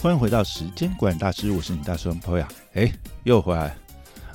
[0.00, 2.46] 欢迎回到时间管理大师，我是你大师兄 Poya。
[2.74, 2.92] 哎，
[3.24, 3.76] 又回来。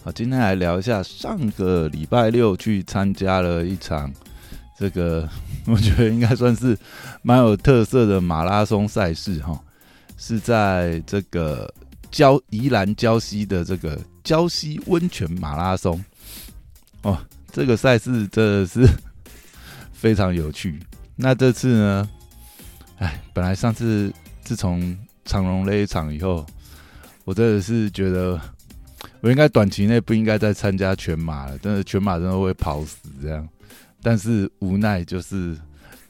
[0.04, 4.14] 好，今天来聊一下上个礼拜六去参加了一场
[4.78, 5.28] 这个，
[5.66, 6.78] 我觉得应该算是
[7.22, 9.58] 蛮有特色的马拉松赛事哈，
[10.18, 11.74] 是在这个
[12.12, 16.04] 礁宜兰礁溪的这个礁溪温泉马拉松。
[17.04, 17.18] 哦，
[17.54, 18.86] 这个赛事真的是
[19.94, 20.84] 非常有趣。
[21.16, 22.10] 那这次呢，
[22.98, 24.94] 哎，本来上次自从
[25.26, 26.46] 长隆那一场以后，
[27.24, 28.40] 我真的是觉得
[29.22, 33.48] 我应该短期内不应该再参加全马了，真的全马真的会跑死这样。
[34.02, 35.58] 但是无奈就是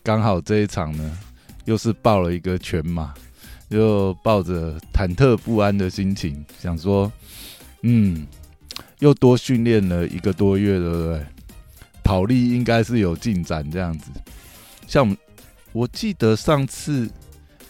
[0.01, 1.17] 刚好这一场呢，
[1.65, 3.13] 又是报了一个全马，
[3.69, 7.11] 就抱着忐忑不安的心情，想说，
[7.83, 8.25] 嗯，
[8.99, 11.25] 又多训练了一个多月，对不对？
[12.03, 14.09] 跑力应该是有进展这样子。
[14.87, 15.15] 像
[15.71, 17.07] 我记得上次。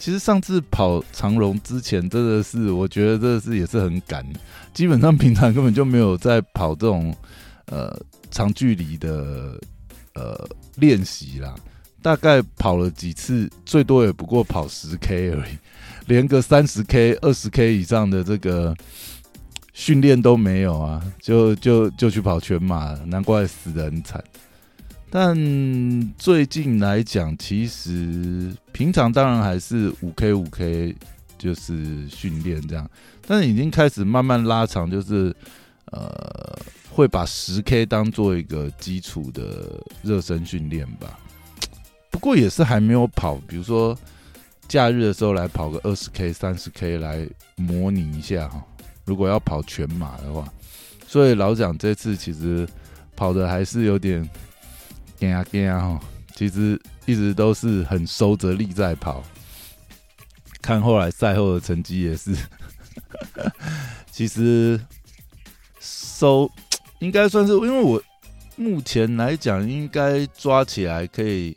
[0.03, 4.21] 其实上次跑长荣之前，真的是我觉得这是也是很赶，
[4.73, 7.15] 基本上平常根本就没有在跑这种
[7.67, 7.97] 呃
[8.29, 9.57] 长距离的
[10.13, 11.55] 呃练习啦。
[12.01, 15.57] 大概跑了几次，最多也不过跑十 K 而已，
[16.07, 18.75] 连个三十 K、二十 K 以上的这个
[19.71, 24.21] 训练都没有啊，就就就去跑全马，难怪死的很惨。
[25.15, 25.37] 但
[26.17, 30.95] 最近来讲，其实平常当然还是五 K 五 K
[31.37, 32.89] 就是训练这样，
[33.27, 35.31] 但是已经开始慢慢拉长，就是
[35.91, 36.11] 呃
[36.89, 41.19] 会把十 K 当做一个基础的热身训练吧。
[42.09, 43.95] 不过也是还没有跑，比如说
[44.67, 48.65] 假日的时候来跑个二十 K、三十 K 来模拟一下哈。
[49.05, 50.51] 如果要跑全马的话，
[51.05, 52.67] 所以老蒋这次其实
[53.15, 54.27] 跑的还是有点。
[55.23, 56.01] 跟啊跟啊哈，
[56.35, 59.23] 其实一直都是很收着力在跑。
[60.61, 62.35] 看后来赛后的成绩也是，
[64.11, 64.77] 其实
[65.79, 66.51] 收
[66.99, 68.01] 应该算是，因为我
[68.57, 71.55] 目前来讲，应该抓起来可以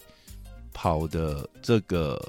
[0.73, 2.21] 跑的这个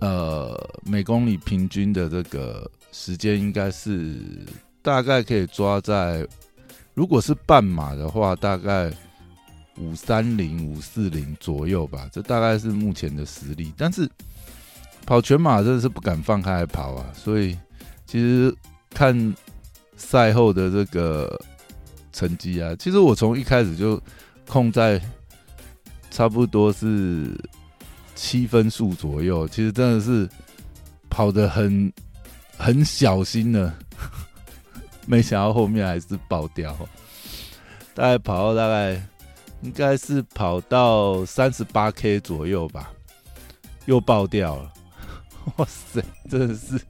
[0.00, 4.20] 呃每公里平均的这个时间，应该是
[4.82, 6.26] 大概可以抓在，
[6.92, 8.92] 如果是半马的话，大概。
[9.80, 13.72] 五三零五四零左右吧，这大概是目前的实力。
[13.78, 14.06] 但是
[15.06, 17.56] 跑全马真的是不敢放开跑啊，所以
[18.06, 18.54] 其实
[18.90, 19.34] 看
[19.96, 21.40] 赛后的这个
[22.12, 24.00] 成绩啊，其实我从一开始就
[24.46, 25.00] 控在
[26.10, 27.34] 差不多是
[28.14, 29.48] 七分数左右。
[29.48, 30.28] 其实真的是
[31.08, 31.90] 跑的很
[32.58, 33.72] 很小心的，
[35.06, 36.76] 没想到后面还是爆掉，
[37.94, 39.02] 大概跑到大概。
[39.62, 42.90] 应该是跑到三十八 K 左右吧，
[43.86, 44.72] 又爆掉了。
[45.56, 46.80] 哇塞，真的是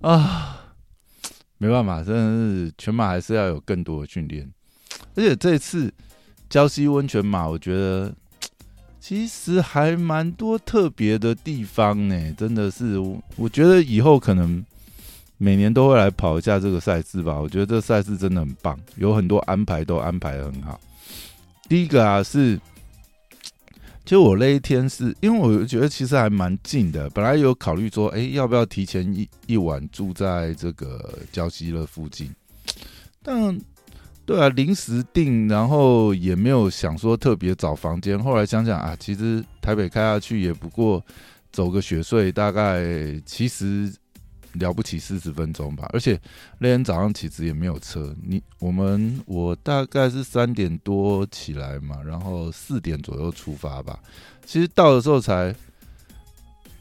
[0.00, 0.58] 啊，
[1.58, 4.48] 没办法，真的是全马还是要有更多的训练。
[5.16, 5.92] 而且这次
[6.48, 8.14] 礁溪温泉马，我觉得
[9.00, 12.32] 其实还蛮多特别的地方呢。
[12.38, 12.96] 真的是，
[13.36, 14.64] 我觉得以后可能
[15.36, 17.40] 每年都会来跑一下这个赛事吧。
[17.40, 20.80] 我觉得这赛事真的很棒，有很多安排都安排的很好。
[21.68, 22.58] 第一个啊是，
[24.04, 32.34] 就我那一天是因为我觉得其实还蛮近的，本来有考虑说，哎，要不要提前一一晚住在这个礁溪乐附近？
[33.22, 33.60] 但
[34.24, 38.18] 对啊，临时订，然后也没有想说特别找房间。
[38.18, 41.04] 后来想想啊，其实台北开下去也不过
[41.52, 42.82] 走个雪隧，大概
[43.26, 43.92] 其实。
[44.58, 46.20] 了不起四十分钟吧，而且
[46.58, 48.14] 那天早上其实也没有车。
[48.26, 53.98] 你我们我大概是三点多起来嘛，然后四点左右出发吧。
[54.44, 55.54] 其实到的时候才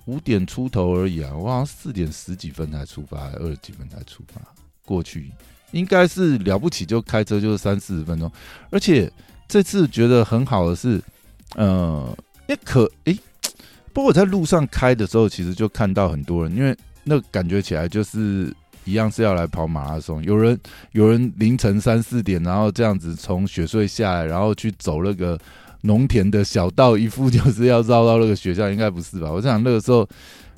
[0.06, 4.42] 五点出头而已啊，我好像四点十几分才出发，二十几分才出发
[4.86, 5.32] 过去，
[5.72, 8.32] 应该是了不起就开车就是三四十分钟。
[8.70, 9.12] 而且
[9.48, 11.02] 这次觉得很好的是，
[11.56, 13.20] 呃，也可诶，
[13.94, 16.78] 不过我在路上开的时候，其实就看到很多人，因为。
[17.10, 20.22] 那感觉起来就是一样是要来跑马拉松。
[20.24, 20.60] 有人
[20.92, 25.40] 有人凌晨三四点，然后这样子从雪隧下来，然后去走那个
[25.82, 29.32] 农田的小道，一副就是要绕到那个学校，应该不是吧？
[29.32, 30.08] 我想那个时候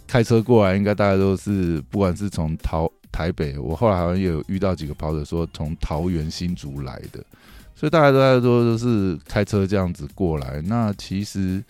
[0.07, 7.23] 开车过来，应该大家都是不管是从桃台北，我后来好像也有遇到几个跑者说从桃园新竹来的，
[7.75, 10.61] 所以大家都在说都是开车这样子过来。
[10.65, 11.63] 那其实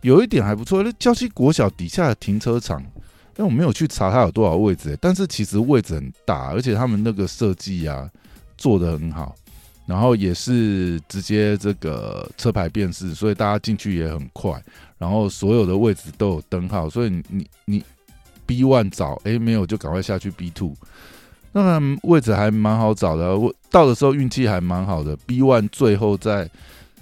[0.00, 2.82] 有一点还不错，那郊区国小底下的停车场。
[3.36, 8.08] 因为我没有去查它有多少位置，但是其实位置很大，而且他们那个设计啊
[8.58, 9.34] 做的很好，
[9.86, 14.62] 然后也是直接这个车牌辨识，所以大家进去也很快，
[14.98, 17.84] 然后所有的位置都有灯号，所以你你
[18.44, 20.74] B one 找，哎，没有就赶快下去 B two。
[21.52, 25.16] 那位置还蛮好找的，我到的时候运气还蛮好的。
[25.26, 26.48] B one 最后在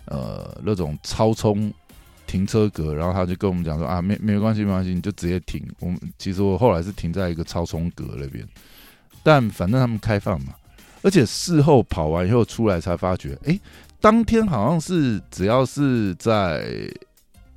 [0.07, 1.73] 呃那种超充
[2.31, 5.61] 停车格，然后他就跟我们讲说啊，没没关系没关系，你就直接停。
[5.81, 8.47] 我们其实我后来是停在一个超充格那边，
[9.25, 10.55] 但反正他们开放嘛，
[11.03, 13.59] 而且事后跑完以后出来才发觉，哎，
[14.01, 16.63] 当天好像是只要是在，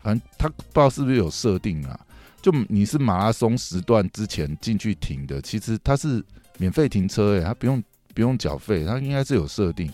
[0.01, 1.99] 反正他不知道是不是有设定啊，
[2.41, 6.23] 就你是马拉松时段之前进去停的，其实他是。
[6.59, 7.83] 免费停车诶，他不用
[8.13, 9.91] 不用缴费，他应该是有设定。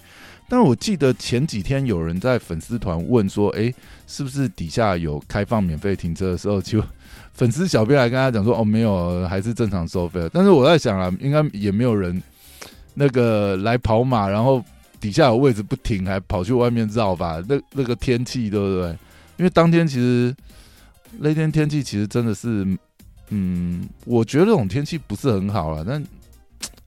[0.50, 3.72] 但我记得前几天有人在粉丝团问说：“哎，
[4.08, 6.84] 是不是底下有开放免费停车的时候？”就
[7.34, 12.22] 粉丝小编来跟他讲说：“哦，没有，还是正常收费。”但是我在想啊，应该也没有人
[12.96, 14.64] 那个来跑马，然后
[15.00, 17.42] 底下有位置不停，还跑去外面绕吧？
[17.48, 18.90] 那那个天气对不对？
[19.38, 20.36] 因为当天其实
[21.20, 22.66] 那天天气其实真的是，
[23.30, 26.04] 嗯，我觉得这种天气不是很好了，但。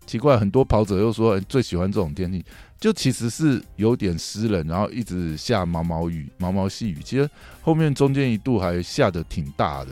[0.05, 2.45] 奇怪，很多跑者又说最喜欢这种天气，
[2.83, 6.99] 就其实是有点湿冷，然后一直下毛毛雨、毛毛细雨。
[7.05, 7.31] 其实
[7.61, 9.91] 后面中间一度还下的挺大的。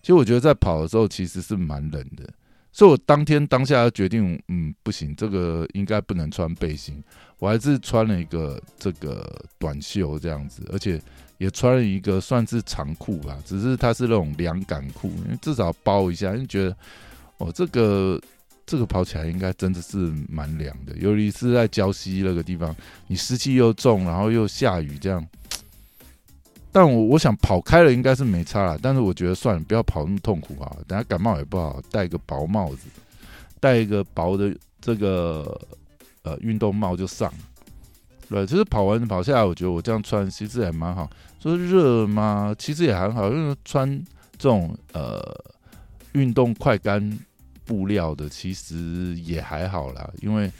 [0.00, 2.28] 其实我觉得在跑的时候其实是蛮冷的，
[2.72, 7.00] 所以我当天当下决定，嗯，不行，这个应该不能穿背心，
[7.38, 11.00] 我还是穿了一个这个短袖这样子，而且
[11.38, 16.76] 也穿了一个算是长裤吧，只是它是那种凉感裤，因为至少包一下，因为觉得
[17.38, 18.20] 哦这个。
[18.64, 19.96] 这个跑起来应该真的是
[20.28, 22.74] 蛮凉的，尤其是在礁溪那个地方，
[23.08, 25.26] 你湿气又重，然后又下雨，这样。
[26.70, 31.82] 但我我想跑开了应该是没差了，但是我觉得算了，不要跑那么痛苦啊，等下感冒也不好。
[31.90, 32.88] 戴个薄帽子，
[33.60, 35.60] 戴一个薄的这个
[36.22, 37.30] 呃运动帽就上。
[38.30, 41.10] 对，其实跑完跑下来，我觉得我这样穿其实也蛮好。
[41.40, 42.54] 说热吗？
[42.58, 44.02] 其实也还好，因为穿
[44.38, 45.20] 这种呃
[46.12, 47.18] 运动快干。
[47.64, 50.50] 布料的其实也还好啦，因为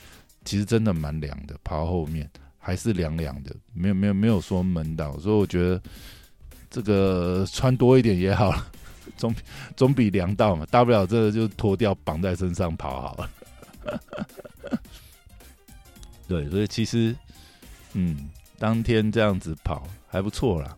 [0.44, 2.28] 其实真的蛮凉的，跑后面
[2.58, 5.80] 还是凉凉的，没有没有没有说闷到，所以我觉得
[6.70, 8.66] 这个穿多一点也好了，
[9.16, 9.34] 总
[9.76, 13.30] 总比凉到嘛，大不了这个就脱掉绑在身上跑好了。
[16.28, 17.14] 对，所以其实
[17.94, 18.28] 嗯，
[18.58, 20.76] 当天这样子跑还不错啦。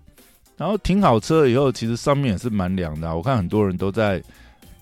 [0.57, 4.23] 然后停好车以后，其实上面也是蛮凉的，我看很多人都在。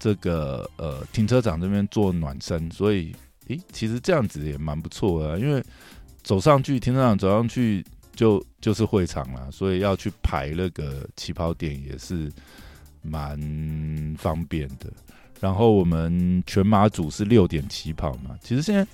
[0.03, 3.15] 这个呃，停车场这边做暖身，所以
[3.47, 5.39] 诶，其实这样子也蛮不错的。
[5.39, 5.63] 因为
[6.25, 12.29] 走上去停车场走上去就就是会场了，所以要去排那个起跑点也是
[13.01, 13.39] 蛮
[14.19, 14.93] 方便的。
[15.39, 18.85] 然后我们全马组是六点起跑嘛，其实现在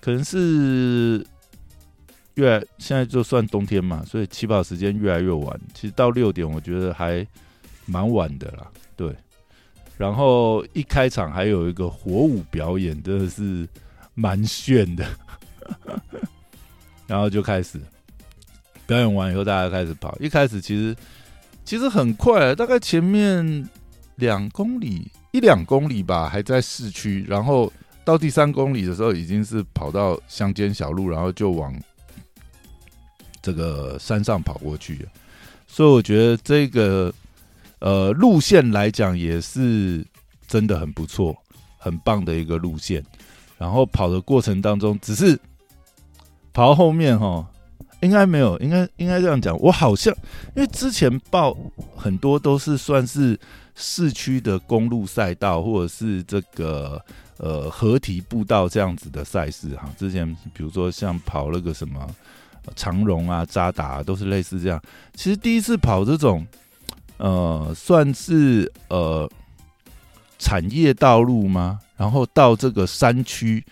[0.00, 1.22] 可能是
[2.36, 5.60] 越现在就算冬天嘛，所以起跑时间越来越晚。
[5.74, 7.26] 其实到六点，我觉得还
[7.84, 8.66] 蛮晚的啦，
[8.96, 9.14] 对。
[9.98, 13.68] 然后一开场还有一个火舞表演，真的是
[14.14, 15.04] 蛮炫的。
[17.08, 17.80] 然后就开始
[18.86, 20.16] 表演完以后，大家开始跑。
[20.20, 20.96] 一开始其实
[21.64, 23.68] 其实很快，大概前面
[24.14, 27.24] 两公里一两公里吧，还在市区。
[27.28, 27.72] 然后
[28.04, 31.74] 到第三公里的时候，已经是跑到乡间小路，然后就往
[33.42, 35.08] 这个山上跑过去。
[35.66, 37.12] 所以我觉得这个。
[37.80, 40.04] 呃，路线来讲也是
[40.48, 41.36] 真的很不错，
[41.76, 43.04] 很棒的一个路线。
[43.56, 45.38] 然后跑的过程当中，只是
[46.52, 47.46] 跑到后面哈，
[48.00, 49.56] 应该没有，应该应该这样讲。
[49.60, 50.12] 我好像
[50.56, 51.56] 因为之前报
[51.96, 53.38] 很多都是算是
[53.74, 57.00] 市区的公路赛道，或者是这个
[57.36, 59.88] 呃合体步道这样子的赛事哈。
[59.96, 62.08] 之前比如说像跑那个什么
[62.74, 64.82] 长荣啊、扎达，都是类似这样。
[65.14, 66.44] 其实第一次跑这种。
[67.18, 69.30] 呃，算是呃
[70.38, 71.80] 产业道路吗？
[71.96, 73.62] 然后到这个山区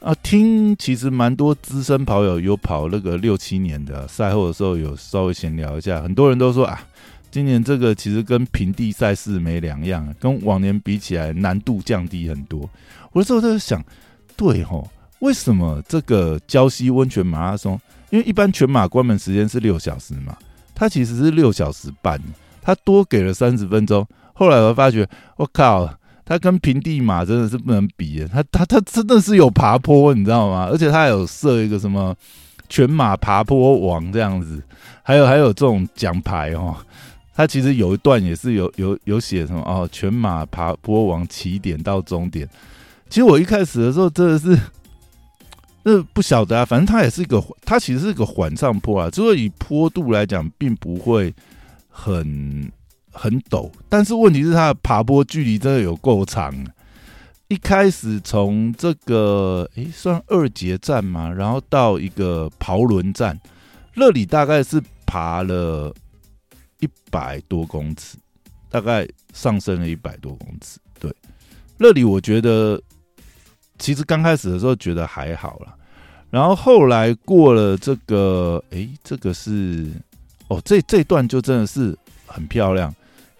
[0.00, 6.80] 啊，听其实蛮多资深跑友有跑那个六七年的赛后的时候，有稍微闲聊一下，很多人都说啊，
[7.30, 12.60] 今年这个其实跟平地赛事没两样，跟往年比起来难度降低很多。
[13.12, 13.84] 我那时候在想，
[14.34, 14.88] 对吼，
[15.18, 17.78] 为什么这个礁溪温泉马拉松？
[18.08, 20.36] 因为一般全马关门时间是六小时嘛，
[20.74, 22.18] 它其实是六小时半。
[22.62, 25.92] 他多给了三十分钟，后来我发觉，我靠，
[26.24, 30.68] 他跟平地马真的是不能比，他他他真的是有爬坡，你知道吗？
[30.70, 32.14] 而且他有设一个什么
[32.68, 34.62] 全马爬坡王这样子，
[35.02, 36.76] 还有还有这种奖牌哦。
[37.34, 42.48] 他其实有一段也是有有有写什么哦，全马爬坡王起点到终点。
[43.08, 44.58] 其实我一开始的时候真的是，
[45.82, 51.34] 那不晓得啊，反正它也是一个，它其实是一个缓上坡啊，就是以坡度来讲，并不会。
[51.92, 52.72] 很
[53.12, 56.52] 很陡，但是问题是它的爬坡距离真的有够长。
[57.48, 63.38] 一开始从这个诶算二节站嘛，然后到一个刨轮站，
[63.94, 65.94] 那里大概是爬了
[66.80, 68.16] 一百多公尺，
[68.70, 70.80] 大概上升了一百多公尺。
[70.98, 71.14] 对，
[71.76, 72.80] 那里我觉得
[73.78, 75.74] 其实刚开始的时候觉得还好了，
[76.30, 79.88] 然后后来过了这个，诶，这个是
[80.52, 82.94] 哦，这这段就真的是很漂亮。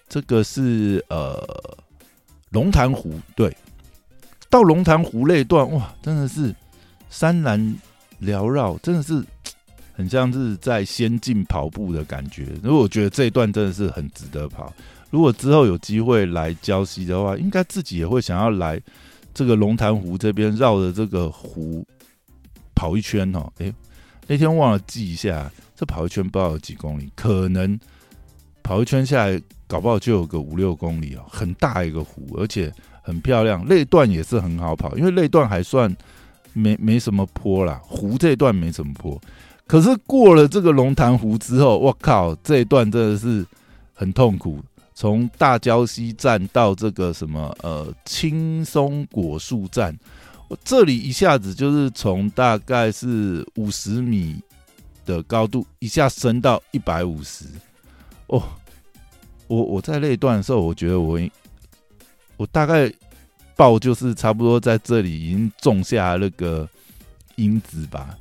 [0.09, 1.39] 这个是呃
[2.51, 3.55] 龙潭湖，对。
[4.49, 6.55] 到龙潭湖那段，哇，真的是
[7.09, 7.75] 山岚
[8.21, 9.25] 缭绕，真的是
[9.95, 12.49] 很像是在仙境跑步的感觉。
[12.63, 14.71] 如果我觉得这一段真的是很值得跑，
[15.11, 18.79] 如果之后有机会来礁溪的话，应该自己也会想要来
[19.33, 21.87] 这个龙潭湖这边绕着这个湖
[22.75, 23.51] 跑一圈哦。
[23.57, 23.75] 诶，
[24.33, 27.79] 那天忘了记一下，这跑一圈不知道有几公里，可能
[28.63, 32.73] 跑一圈下来，搞不好就有个五六公里哦，很大一个湖，而且。
[33.05, 35.93] 很漂亮，那段也是很好跑，因为那段还算
[36.53, 39.21] 没没什么坡啦，湖这段没什么坡。
[39.67, 43.45] 可是过了这个龙潭湖之后，我靠，这一段真的是
[43.93, 44.61] 很痛苦。
[44.95, 49.93] 从大礁溪站到这个什么呃青松果树站，
[50.65, 54.41] 这里一下子就是从大概是五十米
[55.05, 57.45] 的高度一下升到一百五十。
[58.27, 58.43] 哦，
[59.47, 61.21] 我我在那一段的时候，我觉得我。
[62.39, 62.93] 我大概
[63.55, 66.69] 报就是差不多在这里已经种下那个
[67.37, 68.19] 因子吧，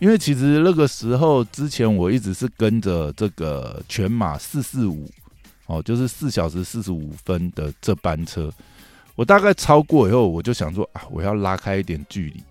[0.00, 5.08] 因为其实那个时候之前我一直是跟着这个全马四四五
[5.64, 8.52] 哦，就是四小时四十五分的这班车，
[9.14, 12.42] 我大概超过以后，我就想说啊，我要拉开一点距离，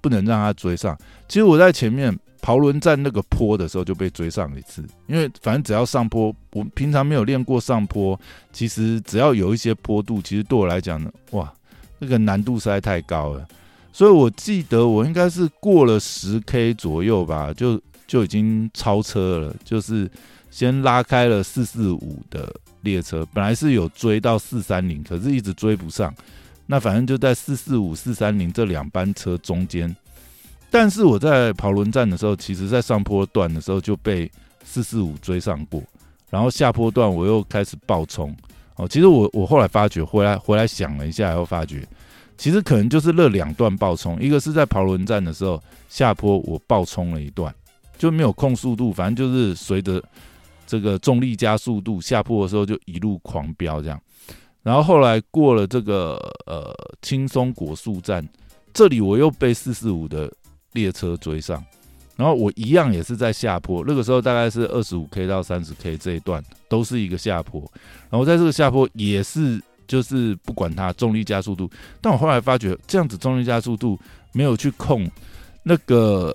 [0.00, 0.96] 不能让他追上。
[1.28, 2.16] 其实我在前面。
[2.40, 8.18] 跑轮站那个坡的时候就被追上一次，因为反正只要上坡，我平常没有练过上坡，
[8.52, 11.52] 其实只要有一些坡度，其实对我来讲呢，哇，
[11.98, 13.44] 那个难度实在太高了。
[13.92, 20.08] 所以我记得我应该是过了十 K 左右吧，就就已经超车了，就是
[20.50, 26.14] 先拉开了四四五的列车，本来是有追到四三零，可是一直追不上，
[26.66, 29.94] 那反正就在四四五、四三零这两班车中间。
[30.70, 34.30] 但是我在跑轮站的时候，其实在上坡段的时候就被
[34.64, 35.82] 四四五追上过，
[36.28, 38.34] 然后下坡段我又开始爆冲。
[38.76, 41.86] 哦，其实我我后来发觉，回来回来想了一下，又发觉，
[42.36, 47.52] 其实可能就是那两段爆冲，一个是在跑轮站的时候下坡我爆冲了一段，
[47.96, 50.00] 就没有控速度，反正就是随着
[50.68, 54.00] 这个重力加速度下坡的时候就一路狂飙这样。
[54.62, 56.72] 然后后来过了这个呃
[57.02, 58.24] 轻松果树站，
[58.72, 60.32] 这里我又被四四五的。
[60.72, 61.64] 列车追上，
[62.14, 67.60] 然后我一样也是在下坡，那个时候大概是二十五 K 到三十 K 这一段都是一个下坡，
[68.10, 71.68] 然后在这个下坡也是就是不管它重力加速度，
[72.02, 73.98] 但我后来发觉这样子重力加速度
[74.32, 75.10] 没有去控，
[75.62, 76.32] 那个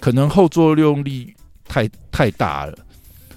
[0.00, 1.32] 可能后座用力
[1.64, 2.76] 太太大了，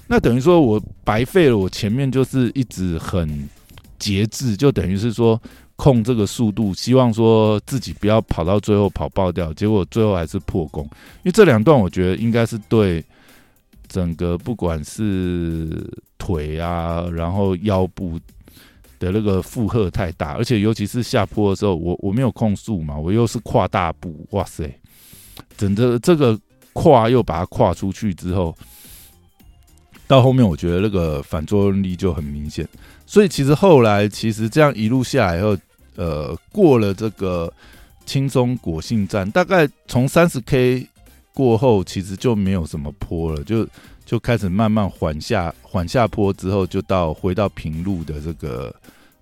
[0.07, 3.47] 那等于说我白费了我前面就是一直很
[3.99, 5.39] 节制，就等于是说。
[5.79, 10.83] 控这个速度，希望说自己不要跑到最后跑爆掉，结果最后还是破功。
[11.17, 13.05] 因为这两段我觉得应该是对
[13.87, 15.87] 整个不管是
[16.17, 18.19] 腿啊，然后腰部
[18.97, 24.67] 的那个负荷太大，而且尤其是下坡的时候，我我没有控速嘛，我又是跨大步，哇塞，
[25.57, 26.35] 整个这个
[26.73, 28.57] 跨又把它跨出去之后，
[30.07, 32.67] 到后面我觉得那个反作用力就很明显，
[33.05, 35.55] 所以其实后来其实这样一路下来后。
[35.99, 37.51] 呃，过了这个
[38.05, 40.87] 轻松果信站，大概从三十 K
[41.33, 43.67] 过后，其实就没有什么坡了，就
[44.05, 48.71] 就开始慢慢缓下缓下坡之后，就到回到平路的这个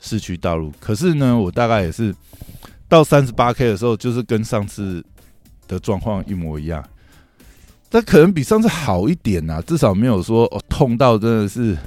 [0.02, 0.70] 市区道路。
[0.78, 2.14] 可是呢，我大概也是
[2.90, 5.02] 到三十八 K 的时候，就是跟上次
[5.70, 6.86] 的状况一模一样，
[7.90, 11.78] 但可能比上次好一点呐，至少没有说哦痛到真的是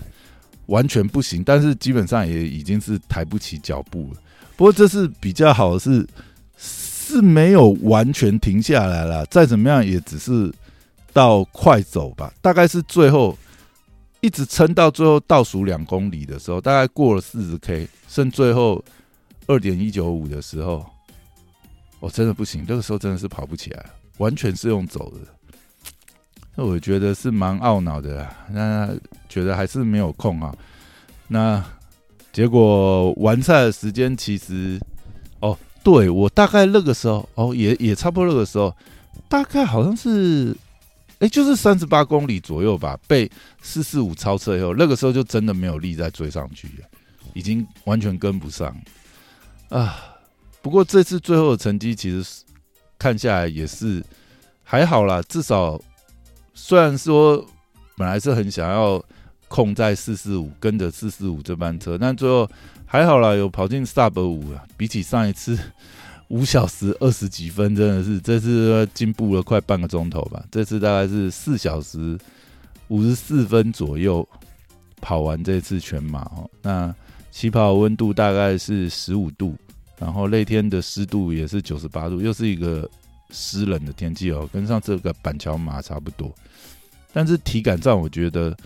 [0.67, 4.21] 完全不行，但是基本上也已经是抬不起脚步了。
[4.57, 6.07] 不过这是比较好的是，
[6.57, 9.25] 是没有完全停下来了。
[9.27, 10.53] 再怎么样也只是
[11.13, 13.37] 到快走吧，大概是最后
[14.21, 18.85] 一直撑到最后倒数两公里的时候，大概过了四十 K，剩最后
[19.47, 20.85] 二点一九五的时候，
[22.01, 23.87] 我真的不行，那个时候真的是跑不起来，
[24.19, 25.38] 完全是用走的。
[26.59, 28.91] 那我觉得是蛮懊恼的，那
[29.29, 30.53] 觉得还是没有空啊，
[31.29, 31.65] 那。
[32.31, 34.79] 结果完赛的时间其实，
[35.41, 38.73] 哦，对我大概那个时候，哦，也也差不多那个时候，
[39.29, 40.55] 大概好像是
[41.19, 43.29] 哎，就是三十八公里左右吧，被
[43.61, 46.69] 四四五超车以后，那个时候就真的没有力再追上去，
[47.33, 48.77] 已经完全跟不上
[49.71, 49.97] 啊。
[50.63, 52.45] 不过这次最后的成绩其实
[52.99, 54.05] 看下来也是
[54.63, 55.81] 还好啦，至少
[56.61, 57.47] 虽然说
[57.97, 59.03] 本来是很想要
[59.47, 62.51] 控在四四五，跟着四四五这班车，但最后
[62.85, 65.59] 还好啦，有跑进 sub 五啊，比起上一次。
[66.29, 70.45] 五小时二十几分，真的是这次进步了快半个钟头吧。
[70.51, 72.19] 这次大概是四小时
[72.89, 74.29] 五十四分左右
[75.01, 76.51] 跑完这次全马哦。
[76.61, 76.95] 那
[77.31, 79.55] 起跑温度大概是十五度，
[79.99, 82.87] 然后那天的湿度也是九十八度，又是一个
[83.31, 86.35] 湿冷的天气哦，跟上次个板桥马差不多。
[87.13, 88.57] 但是体感上，我觉得，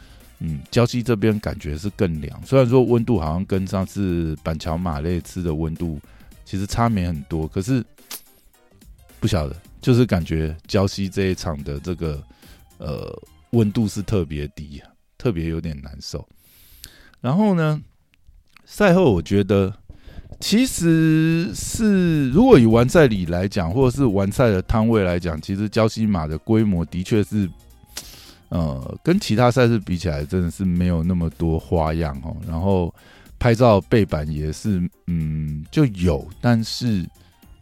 [0.40, 2.45] 嗯，礁溪这边感觉是更凉。
[2.45, 6.00] 虽然说温度好像跟上次板桥马那次的温度。
[6.45, 7.83] 其实差没很多，可是
[9.21, 12.23] 不晓得，就是感觉礁溪这一场的这个
[12.78, 13.16] 呃
[13.50, 14.83] 温度是特别低，
[15.16, 16.28] 特别有点难受。
[17.21, 17.81] 然后呢，
[18.66, 19.73] 赛后我觉得
[20.43, 27.49] 其实是如果以完赛里来讲，或者是完赛的摊位来讲，其实礁溪马的规模的确是
[28.49, 32.37] 呃跟其他赛事比起来，真的是没有那么多花样哦。
[32.47, 32.93] 然后。
[33.39, 37.05] 拍照背板也是，嗯，就有，但是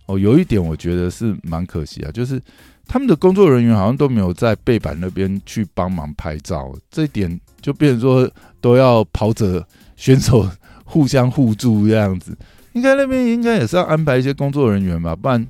[0.04, 2.38] 哦，有一点我觉得是蛮可惜啊，就是
[2.86, 10.46] 他们的工作人员好像都没有在背板那边去帮忙拍照，这一点就变成说都要跑者选手
[10.84, 12.36] 互相互助这样子，
[12.72, 15.44] 应该那边应该也是要安排一些工作人员吧，不然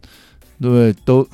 [0.60, 0.92] 对不对？
[1.04, 1.26] 都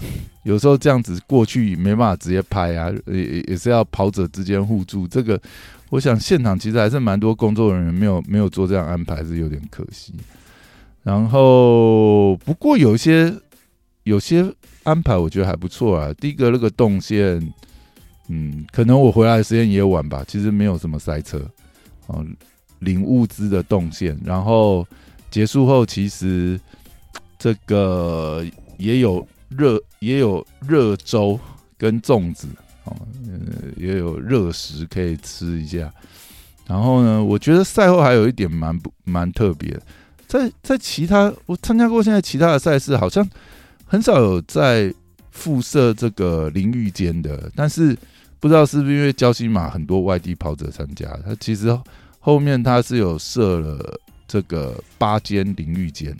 [0.45, 5.40] 有时候这样子过去没办法直接拍啊，也也是要跑者之间互助这个。
[5.90, 10.12] 我想现场其实还是蛮多工作人员没有没有做这样安排，是有点可惜。
[11.02, 13.33] 然后不过有一些
[14.02, 14.52] 有些
[14.83, 16.12] 安排，我觉得还不错啊。
[16.14, 17.40] 第一个那个动线，
[18.28, 21.40] 嗯，可能我回来的时间也晚吧，其实没有什么塞车。
[22.09, 22.25] 哦，
[22.81, 24.87] 领物资的动线，然后
[25.37, 26.59] 结束后其实
[27.38, 28.42] 这个
[28.79, 31.38] 也有热也有热粥
[31.77, 32.49] 跟粽子。
[32.85, 32.96] 哦，
[33.77, 35.92] 也有热食可以吃一下。
[36.66, 39.79] 然后呢，我觉得赛后还有一点蛮不蛮特别，
[40.27, 43.29] 在在其他我参加过现在其他的赛事，好像
[43.85, 44.90] 很少有在
[45.33, 47.53] 附设这个淋浴间的。
[47.55, 47.94] 但是
[48.40, 51.79] 不知道是不是因为交西马很多外地跑者参加，他其实
[52.20, 56.17] 后面他是有设了这个八间淋浴间，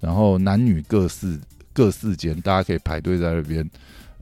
[0.00, 1.40] 然后男女各四
[1.72, 3.68] 各四间，大家可以排队在那边。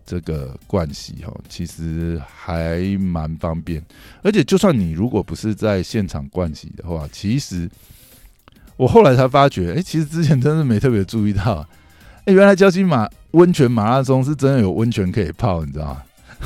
[0.06, 3.80] 这个盥洗哈，其实还蛮方便，
[4.22, 7.70] 而且就算你如果不是在现场盥洗的话，其实
[8.76, 11.64] 我后来才发觉，哎，其实之前真的没特别注意到，
[12.24, 16.02] 哎，原来交溪马温泉马拉松是真的有温泉可以泡，你知道吗？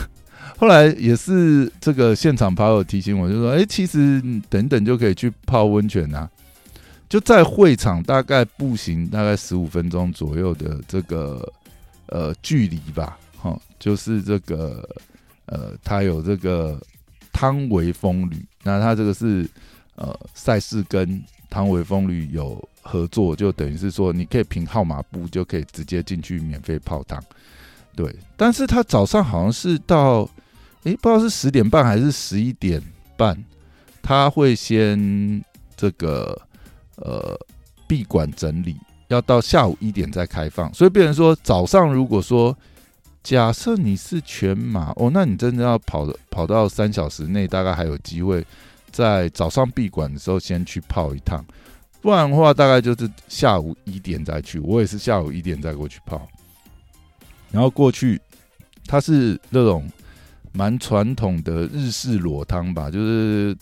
[0.59, 4.21] 后来也是这个现场跑友提醒我，就说，哎，其实
[4.51, 6.29] 等等就可以去泡温泉啊，
[7.15, 11.49] 就在会场大概步行大概十五分钟左右的这个
[12.07, 13.17] 呃距离吧。
[13.43, 14.85] 哦，就是这个，
[15.47, 16.77] 呃，它有这个
[17.33, 19.49] 汤唯风旅，那它这个是
[19.95, 27.23] 呃赛事跟汤唯风旅有合作，就等于是说你可以凭号码布就可以直接进去免费泡汤，
[27.95, 28.13] 对。
[28.37, 30.29] 但是它早上好像是到，
[30.83, 32.83] 诶，不知道是十点半还是十一点
[33.17, 33.41] 半，
[34.03, 35.41] 他会先
[35.77, 36.37] 这个
[36.97, 37.39] 呃
[37.87, 38.77] 闭馆整理，
[39.09, 42.57] 要到下午一点再开放，所以变成说早上如果说。
[43.23, 48.47] 假设你是全马哦，那你真的要跑跑到三小时内，大概还有机会
[48.91, 51.43] 在早上闭馆的时候先去泡一趟，
[52.03, 54.59] 不然的话大概就是下午一点再去。
[54.59, 56.29] 我也是下午一点再过去泡，
[57.51, 58.21] 然后过去
[58.87, 59.91] 它是那种
[60.53, 63.57] 蛮传统的日式裸汤吧，就是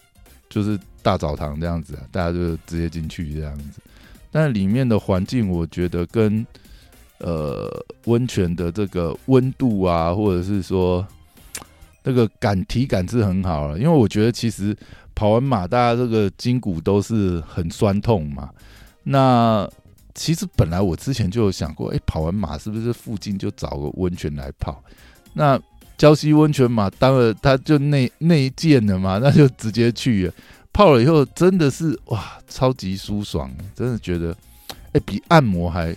[0.51, 3.81] 就是大澡堂这样子啊，大家就直接进去这样子，
[4.31, 6.47] 但里面的环境我觉得跟。
[7.25, 7.71] 呃，
[8.07, 11.07] 温泉的这个温度啊，或者是说
[12.03, 14.77] 那个感体感是很好了，因为我觉得其实
[15.15, 18.51] 跑完马，大家这个筋骨都是很酸痛嘛。
[19.05, 19.71] 那
[20.17, 24.83] 其实本来我之前就有想过，哎，跑完马是不是附近就找个温泉来泡？
[25.33, 25.57] 那
[25.97, 30.35] 礁溪温泉马当然它就内内建的嘛，那就直接去了
[30.73, 34.37] 泡了以后，真的是哇，超级舒爽，真的觉得
[34.93, 35.95] 哎，比按摩还。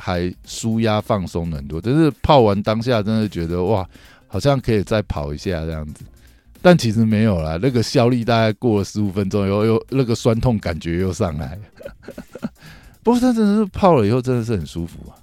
[0.00, 3.84] 还舒压放松很多，就是泡完当下真的觉得哇，
[4.28, 6.04] 好像可以再跑一下这样子，
[6.62, 11.58] 但其实没有啦，那个效力大概过了十五分钟，以后又那个酸痛感觉又上来。
[13.02, 15.18] 不过它真的是泡了以后真的是很舒服啊，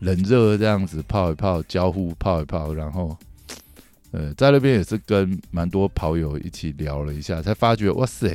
[0.00, 3.16] 冷热这样子泡一泡，交互泡一泡，然后
[4.12, 8.28] 呃，在那边也是跟蛮多跑友一起聊了一下，才发觉哇塞，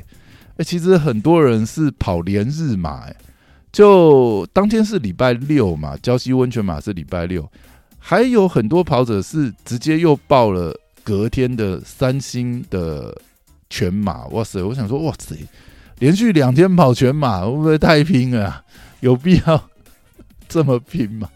[0.58, 3.16] 哎，其实很多人是跑连日马，哎，
[3.72, 7.50] 就当天是礼拜六嘛，礁溪温泉马是礼拜六，
[7.98, 13.18] 还有很多跑者是直接又报了隔天的三星的
[13.70, 15.36] 全马，哇塞，我想说哇塞，
[16.00, 18.64] 连续两天跑全马会不会太拼了？
[19.00, 19.70] 有必要
[20.48, 21.30] 这么拼吗？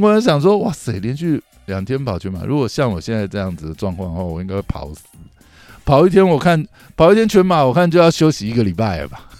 [0.00, 1.40] 我想说哇塞，连续。
[1.66, 5.02] 两天跑全马，如果像我现在这样子的状况的话，我应该会跑死。
[5.84, 9.30] 跑一天，我看跑一天全马，我看就要休息一个礼拜了吧。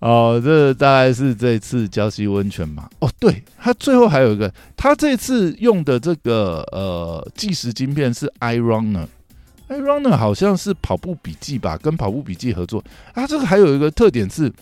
[0.00, 2.90] 哦，这大概是这次礁溪温泉嘛。
[2.98, 12.84] 哦，对，他最后还有一个，他这次用的这个呃计时晶片是 iRunner，iRunner 好像是跑步笔记吧，跟跑步笔记合作。
[13.14, 14.52] 啊，这个还有一个特点是，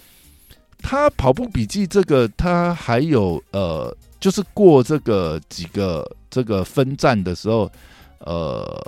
[0.81, 3.93] 他跑步笔记这个，他还有呃。
[4.23, 7.69] 就是过这个几个这个分站的时候，
[8.21, 8.81] 呃，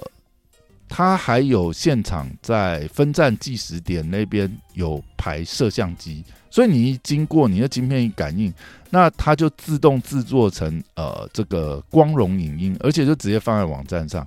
[0.89, 8.55] 他还有现场在分站计时点那边有排摄像机，所以你一经过你的晶片一感应，
[8.91, 14.25] 那它就自动制作成呃这个光荣影音，而且就直接放在网站上。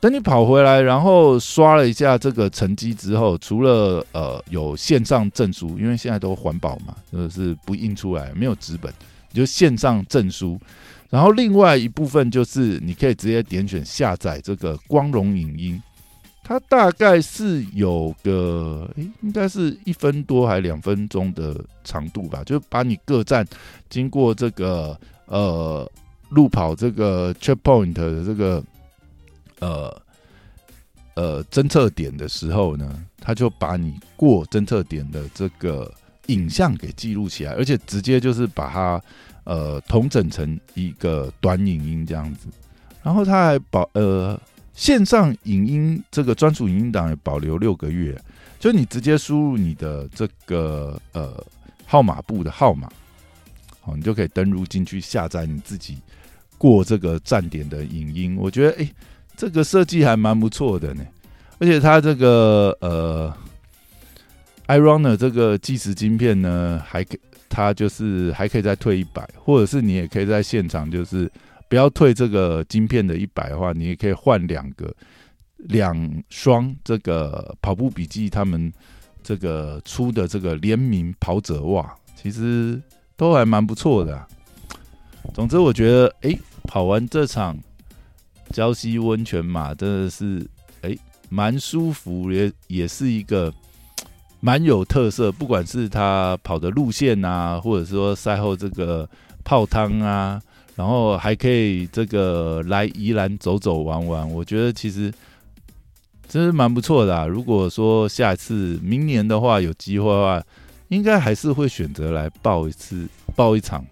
[0.00, 8.92] 等你跑回来，然后刷了一下这个成绩之后，除了呃有线上证书，因为现在都环保嘛，就是不印出来，没有纸本。
[9.32, 10.58] 就线上证书，
[11.08, 15.82] 然后另外一部分就是你可以直接点选下载这个光荣影音，
[16.42, 18.90] 它大概是有个，
[19.22, 23.46] 应该是一分多还两分钟的长度吧，就把你各站
[23.88, 25.88] 经过这个呃
[26.30, 28.64] 路跑这个 checkpoint 的这个
[29.60, 30.02] 呃
[31.14, 35.92] 呃侦测点的时候呢，它就把你过侦测点的这个。
[36.32, 39.02] 影像给记录起来，而且直接就是把它
[39.44, 42.46] 呃同整成一个短影音这样子，
[43.02, 44.40] 然后它还保呃
[44.72, 48.16] 线上影音这个专属影音档也保留六个月，
[48.58, 51.44] 就你直接输入你的这个呃
[51.84, 52.88] 号码簿的号码，
[53.80, 55.98] 好，你就可以登录进去下载你自己
[56.56, 58.36] 过这个站点的影音。
[58.38, 58.90] 我觉得哎，
[59.36, 61.04] 这个设计还蛮不错的呢，
[61.58, 63.34] 而且它这个呃。
[64.70, 71.28] iRunner 这个计时晶片呢，还可它就是还可以再退一百，或者是你也可以在现场，就是
[71.68, 74.94] 不要退这个晶片的一百的话，你也可以换两个
[75.56, 78.72] 两双这个跑步笔记他们
[79.24, 82.80] 这个出的这个联名跑者袜，其实
[83.16, 84.24] 都还蛮不错的。
[85.34, 87.58] 总之，我觉得哎，跑完这场
[88.52, 90.46] 胶溪温泉马真的是
[90.82, 90.96] 哎
[91.28, 93.52] 蛮舒服，也也是一个。
[94.40, 99.06] 蛮有特色，不管是他跑的路线啊，或者说赛后这个
[99.44, 100.40] 泡汤啊，
[100.76, 105.12] 然后还可以这个来宜兰走走玩玩，我觉得其实
[106.26, 107.28] 真是蛮不错的。
[107.28, 110.42] 如果说下次明年的话有机会的话，
[110.88, 113.84] 应该还是会选择来报一次报一场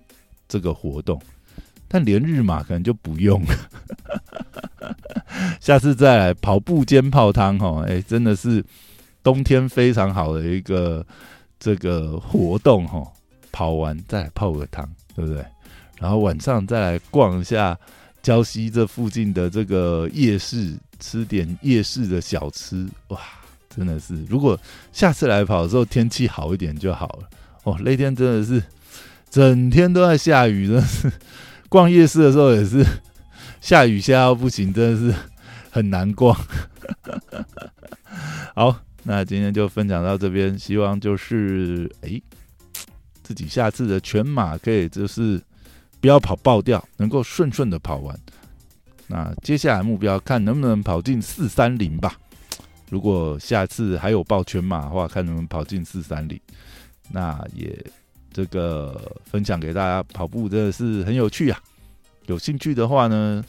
[0.48, 1.20] 这个活动，
[1.86, 4.96] 但连日马可能就不用了。
[5.60, 8.64] 下次再来跑步兼泡汤哈，哎，真的是。
[9.22, 11.04] 冬天非常好的一个
[11.58, 13.02] 这个活动哈，
[13.52, 15.44] 跑完再来泡个汤，对不对？
[15.98, 17.76] 然后晚上再来逛一下
[18.22, 23.18] 礁溪这附近的这个夜市，吃点夜市的小吃，哇，
[23.68, 24.24] 真的是！
[24.26, 24.58] 如果
[24.92, 27.28] 下次来跑的时候天气好一点就好了
[27.64, 27.76] 哦。
[27.80, 28.62] 那天真的是
[29.28, 31.12] 整天都在下雨，真的是
[31.68, 32.84] 逛夜市的时候也是
[33.60, 35.18] 下雨下到不行，真的是
[35.70, 36.34] 很难逛。
[38.54, 38.87] 好。
[39.10, 42.20] 那今天就分享到这边，希望就是哎，
[43.22, 45.40] 自己下次的全马可以就是
[45.98, 48.14] 不要跑爆掉，能够顺顺的跑完。
[49.06, 52.18] 那接下来目标看能不能跑进四三零吧。
[52.90, 56.38] 如果下次还有报全马的话，看能不能跑进四三零。
[57.10, 57.82] 那也
[58.30, 61.58] 这个分享给大家，跑步真的是很有趣啊。
[62.26, 63.42] 有兴趣的话呢？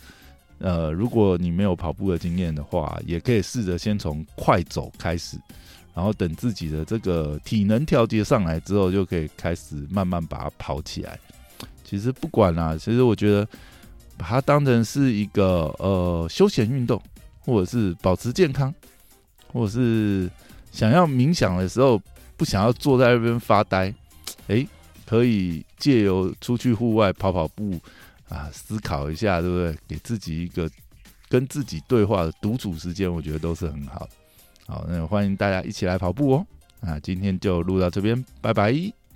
[0.59, 5.37] 呃，如果你没有跑步的经验的话，也可以试着先从快走开始，
[5.93, 11.17] 然后等自己的这个体能调节上来之后，就可以开始慢慢把它跑起来。
[11.85, 13.47] 其实不管啦，其实我觉得
[14.17, 17.01] 把它当成是一个呃休闲运动，
[17.39, 18.73] 或者是保持健康，
[19.51, 20.29] 或者是
[20.71, 21.99] 想要冥想的时候
[22.35, 23.93] 不想要坐在那边发呆，
[24.47, 24.67] 诶，
[25.05, 27.79] 可以借由出去户外跑跑步。
[28.29, 29.77] 啊，思考一下，对不对？
[29.87, 30.69] 给自己一个
[31.27, 34.07] 跟自己对话的独处时间，我觉得都是很好。
[34.67, 36.47] 好，那欢迎大家一起来跑步哦。
[36.81, 38.98] 啊，今天就录到这边，拜拜。